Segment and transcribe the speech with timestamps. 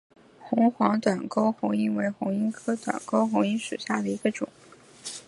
[0.39, 4.49] 黄边短沟红萤为红萤科短沟红萤属下的一个种。